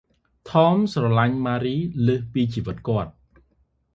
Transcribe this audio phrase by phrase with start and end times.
[0.49, 1.75] ថម ស្រលាញ់ ម៉ារី
[2.07, 3.11] លើសពីជីវិតគាត់។